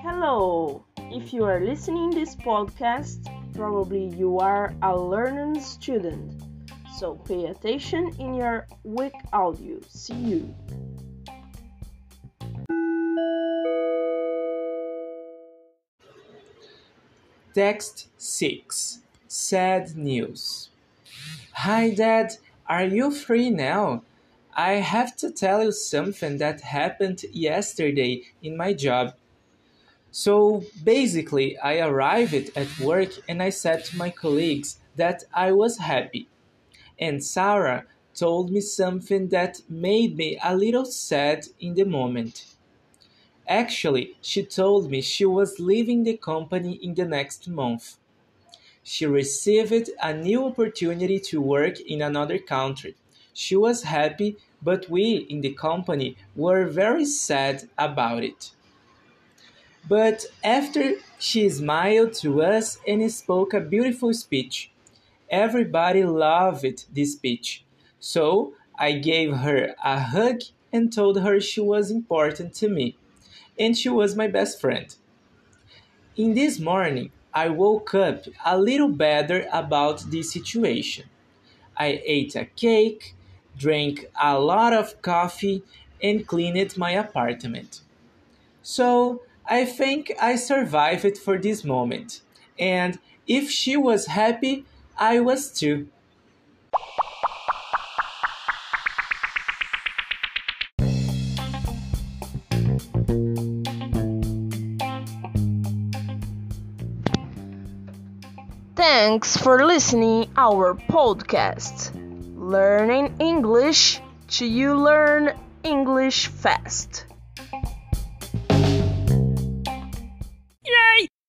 [0.00, 0.82] Hello!
[0.96, 6.42] If you are listening this podcast, probably you are a learning student.
[6.96, 9.78] So pay attention in your week audio.
[9.90, 10.54] See you.
[17.52, 20.70] Text 6 Sad news.
[21.52, 22.38] Hi, Dad.
[22.66, 24.02] Are you free now?
[24.58, 29.14] I have to tell you something that happened yesterday in my job.
[30.10, 35.78] So basically, I arrived at work and I said to my colleagues that I was
[35.78, 36.28] happy.
[36.98, 37.84] And Sarah
[38.14, 42.46] told me something that made me a little sad in the moment.
[43.48, 47.98] Actually, she told me she was leaving the company in the next month.
[48.82, 52.96] She received a new opportunity to work in another country.
[53.36, 58.52] She was happy, but we in the company were very sad about it.
[59.88, 64.70] But after she smiled to us and spoke a beautiful speech,
[65.30, 67.64] everybody loved this speech.
[68.00, 70.42] So I gave her a hug
[70.72, 72.96] and told her she was important to me
[73.58, 74.94] and she was my best friend.
[76.16, 81.08] In this morning, I woke up a little better about this situation.
[81.76, 83.15] I ate a cake,
[83.56, 85.62] drank a lot of coffee,
[86.02, 87.80] and cleaned my apartment.
[88.62, 92.20] So I think I survived for this moment.
[92.58, 94.64] And if she was happy,
[94.98, 95.88] I was too.
[108.74, 112.05] Thanks for listening our podcast.
[112.46, 117.04] Learning English to you learn English fast.